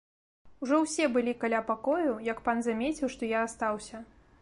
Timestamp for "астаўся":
3.51-4.07